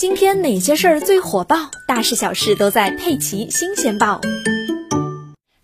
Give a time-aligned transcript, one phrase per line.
[0.00, 1.56] 今天哪些事儿最火爆？
[1.86, 4.18] 大事小事都在《佩奇新鲜报》。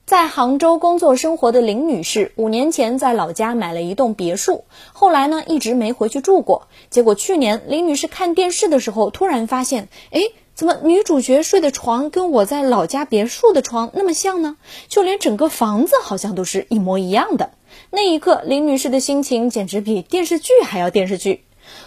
[0.05, 6.69] 在杭州工作生活的林女士，五年前在老家买了一栋别墅，后来呢一直没回去住过。
[6.91, 10.21] 结果去年林女士看电视的时候，突然发现，哎，
[10.53, 14.59] 怎么女主角睡的床跟我在老家别墅的床那么像呢？
[14.87, 17.53] 就连整个房子好像都是一模一样的。
[17.91, 21.45] 那一刻，林女士的心情简直比电视剧还要电视剧。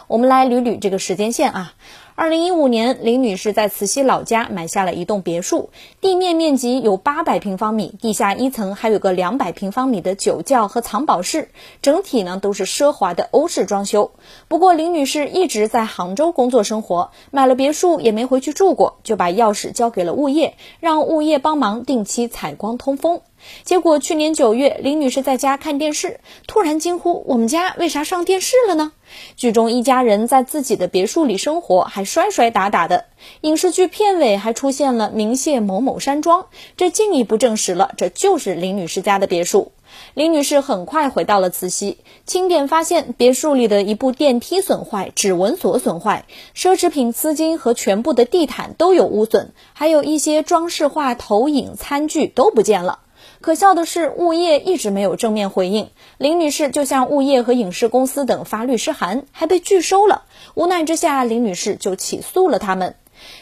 [0.08, 1.74] 我们来捋捋这个时间线啊。
[2.20, 5.70] 二零一五年，林女士在慈溪老家买下了一栋别墅，
[6.02, 11.48] 地面面积有八百平方米，地下一层还有个两百平方米的酒窖和藏宝室，
[11.82, 14.12] 整体呢都是奢华的欧式装修。
[14.50, 23.22] 不过林女士一直在杭州工作生活，买了别墅也没回去住过，就把钥匙交给了物业，让物业帮忙定期采光通风。
[23.64, 28.92] 结果去年九月，林女士在家看电视，突然惊呼：“我们家为啥上电视了呢？”
[29.36, 33.06] 剧中一家人在自己的别墅里生活，还摔摔打打的。
[33.42, 36.46] 影视剧片尾还出现了明谢某某山庄，
[36.78, 39.72] 这进一步证实了这就是林女士家的别墅。
[40.14, 53.00] 林女士很快回到了慈溪，清点发现别墅里的一部电梯损坏，指纹锁损坏，奢侈品丝巾和全部的地毯都有污损，还有一些装饰画、投影、餐具都不见了。
[53.42, 60.24] 可笑的是，物业一直没有正面回应，林女士就向物业和影视公司等发律师函，还被拒收了。
[60.56, 62.96] 无奈之下，林女士就起诉了他们。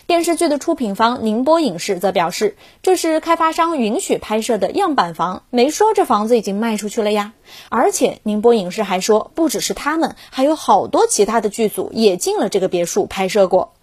[0.08, 7.34] 电视剧的出品方宁波影视则表示，这是开发商允许拍摄的样板房，没说这房子已经卖出去了呀。
[7.69, 13.73] 而且宁波影视还说，不只是他们，还有好多其他的剧组也进了这个别墅拍摄过。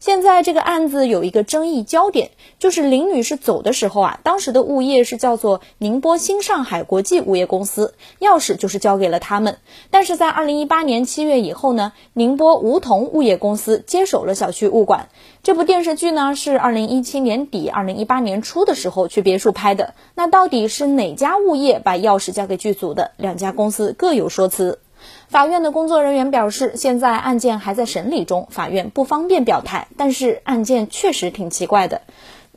[0.00, 9.58] 现在这个案子有一个争议焦点，就是林女士走的时候啊，当时的物业是叫做宁波新上海国际物业公司，钥匙就是交给了他们。
[9.90, 15.08] 但是在二零一八年七月以后呢，宁波梧桐物业公司接手了小区物管。
[15.42, 19.94] 这部电视剧呢是二零一七年底、二零一八年初的时候去别墅拍的。
[20.14, 23.10] 那到底是哪家物业把钥匙交给剧组的？
[23.16, 24.78] 两家公司各有说辞。
[25.28, 29.88] 法院的工作人员表示，现在案件还在审理中，法院不方便表态。
[29.96, 32.02] 但是案件确实挺奇怪的，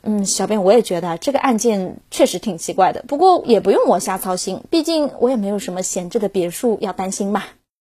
[0.02, 3.04] 嗯，小编我也觉得这个案件确实挺奇怪的。
[3.06, 7.44] 不过也不用我瞎操心，毕竟我也没有什么闲置的别墅要担心嘛。